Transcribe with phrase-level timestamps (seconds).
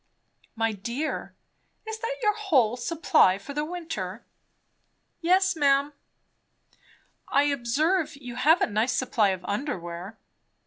[0.55, 1.35] "My dear,
[1.87, 4.25] is that your whole supply for the winter?"
[5.19, 5.93] "Yes, ma'am."
[7.27, 10.17] "I observe you have a nice supply of under wear."